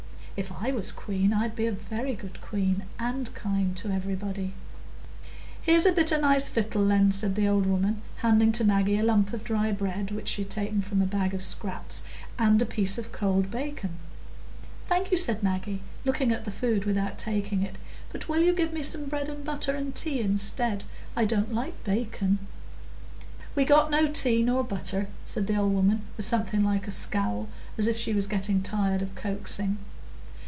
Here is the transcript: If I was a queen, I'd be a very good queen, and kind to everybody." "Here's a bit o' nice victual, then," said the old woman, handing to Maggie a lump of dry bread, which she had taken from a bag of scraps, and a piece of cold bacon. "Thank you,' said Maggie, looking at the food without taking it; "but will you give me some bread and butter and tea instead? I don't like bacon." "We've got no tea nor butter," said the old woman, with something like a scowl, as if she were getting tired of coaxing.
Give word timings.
If 0.37 0.49
I 0.51 0.71
was 0.71 0.89
a 0.89 0.95
queen, 0.95 1.33
I'd 1.33 1.55
be 1.55 1.67
a 1.67 1.71
very 1.71 2.15
good 2.15 2.41
queen, 2.41 2.85
and 2.97 3.31
kind 3.35 3.75
to 3.77 3.91
everybody." 3.91 4.55
"Here's 5.61 5.85
a 5.85 5.91
bit 5.91 6.11
o' 6.11 6.19
nice 6.19 6.49
victual, 6.49 6.87
then," 6.87 7.11
said 7.11 7.35
the 7.35 7.47
old 7.47 7.67
woman, 7.67 8.01
handing 8.23 8.51
to 8.53 8.63
Maggie 8.63 8.97
a 8.97 9.03
lump 9.03 9.33
of 9.33 9.43
dry 9.43 9.71
bread, 9.71 10.09
which 10.09 10.29
she 10.29 10.41
had 10.41 10.49
taken 10.49 10.81
from 10.81 10.99
a 10.99 11.05
bag 11.05 11.35
of 11.35 11.43
scraps, 11.43 12.01
and 12.39 12.59
a 12.59 12.65
piece 12.65 12.97
of 12.97 13.11
cold 13.11 13.51
bacon. 13.51 13.91
"Thank 14.89 15.11
you,' 15.11 15.17
said 15.17 15.43
Maggie, 15.43 15.81
looking 16.05 16.31
at 16.31 16.45
the 16.45 16.49
food 16.49 16.85
without 16.85 17.19
taking 17.19 17.61
it; 17.61 17.77
"but 18.11 18.27
will 18.27 18.41
you 18.41 18.51
give 18.53 18.73
me 18.73 18.81
some 18.81 19.05
bread 19.05 19.29
and 19.29 19.45
butter 19.45 19.75
and 19.75 19.93
tea 19.93 20.21
instead? 20.21 20.85
I 21.15 21.23
don't 21.25 21.53
like 21.53 21.83
bacon." 21.83 22.39
"We've 23.53 23.67
got 23.67 23.91
no 23.91 24.07
tea 24.07 24.41
nor 24.41 24.63
butter," 24.63 25.07
said 25.23 25.45
the 25.45 25.57
old 25.57 25.73
woman, 25.73 26.01
with 26.17 26.25
something 26.25 26.63
like 26.63 26.87
a 26.87 26.89
scowl, 26.91 27.47
as 27.77 27.85
if 27.87 27.95
she 27.95 28.11
were 28.11 28.21
getting 28.21 28.63
tired 28.63 29.03
of 29.03 29.13
coaxing. 29.13 29.77